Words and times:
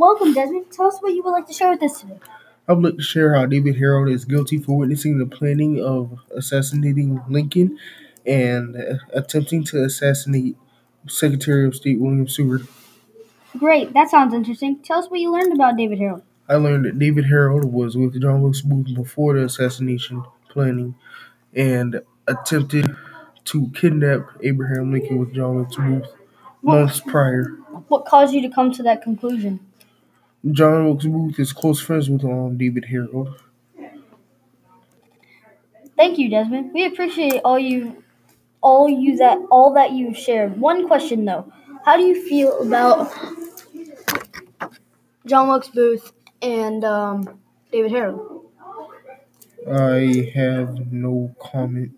Welcome, 0.00 0.32
Desmond. 0.32 0.72
Tell 0.72 0.86
us 0.86 0.96
what 1.00 1.12
you 1.12 1.22
would 1.22 1.32
like 1.32 1.46
to 1.48 1.52
share 1.52 1.72
with 1.72 1.82
us 1.82 2.00
today. 2.00 2.18
I 2.66 2.72
would 2.72 2.82
like 2.82 2.96
to 2.96 3.02
share 3.02 3.34
how 3.34 3.44
David 3.44 3.76
Herold 3.76 4.10
is 4.10 4.24
guilty 4.24 4.56
for 4.56 4.78
witnessing 4.78 5.18
the 5.18 5.26
planning 5.26 5.78
of 5.78 6.18
assassinating 6.34 7.20
Lincoln 7.28 7.78
and 8.24 8.76
uh, 8.76 8.94
attempting 9.12 9.62
to 9.64 9.84
assassinate 9.84 10.56
Secretary 11.06 11.66
of 11.66 11.76
State 11.76 12.00
William 12.00 12.26
Seward. 12.26 12.66
Great, 13.58 13.92
that 13.92 14.08
sounds 14.08 14.32
interesting. 14.32 14.78
Tell 14.78 15.00
us 15.00 15.10
what 15.10 15.20
you 15.20 15.30
learned 15.30 15.52
about 15.52 15.76
David 15.76 15.98
Herold. 15.98 16.22
I 16.48 16.54
learned 16.54 16.86
that 16.86 16.98
David 16.98 17.26
Herold 17.26 17.66
was 17.66 17.94
with 17.94 18.18
John 18.22 18.40
Wilkes 18.40 18.62
Booth 18.62 18.94
before 18.94 19.34
the 19.34 19.44
assassination 19.44 20.24
planning 20.48 20.94
and 21.52 22.00
attempted 22.26 22.96
to 23.44 23.70
kidnap 23.74 24.30
Abraham 24.42 24.92
Lincoln 24.92 25.18
with 25.18 25.34
John 25.34 25.56
Wilkes 25.56 25.76
Booth 25.76 26.06
months 26.62 27.00
prior. 27.00 27.48
What 27.88 28.06
caused 28.06 28.32
you 28.32 28.40
to 28.40 28.48
come 28.48 28.72
to 28.72 28.82
that 28.84 29.02
conclusion? 29.02 29.60
John 30.48 30.86
Wilkes 30.86 31.06
Booth 31.06 31.38
is 31.38 31.52
close 31.52 31.80
friends 31.80 32.08
with 32.08 32.24
um, 32.24 32.56
David 32.56 32.86
Herold. 32.90 33.34
Thank 35.96 36.18
you, 36.18 36.30
Desmond. 36.30 36.72
We 36.72 36.86
appreciate 36.86 37.42
all 37.44 37.58
you, 37.58 38.02
all 38.62 38.88
you 38.88 39.18
that 39.18 39.38
all 39.50 39.74
that 39.74 39.92
you've 39.92 40.16
shared. 40.16 40.58
One 40.58 40.86
question 40.86 41.26
though, 41.26 41.52
how 41.84 41.96
do 41.98 42.04
you 42.04 42.26
feel 42.26 42.58
about 42.62 43.12
John 45.26 45.48
Wilkes 45.48 45.68
Booth 45.68 46.12
and 46.40 46.84
um, 46.84 47.38
David 47.70 47.92
Herold? 47.92 48.44
I 49.70 50.30
have 50.34 50.90
no 50.90 51.34
comment. 51.38 51.92